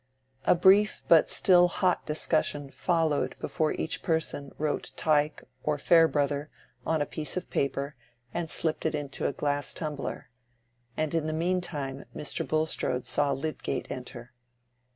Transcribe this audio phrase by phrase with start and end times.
[0.45, 6.49] A brief but still hot discussion followed before each person wrote "Tyke" or "Farebrother"
[6.87, 7.95] on a piece of paper
[8.33, 10.31] and slipped it into a glass tumbler;
[10.97, 12.47] and in the mean time Mr.
[12.47, 14.33] Bulstrode saw Lydgate enter.